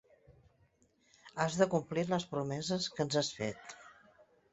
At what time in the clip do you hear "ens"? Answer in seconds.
3.07-3.19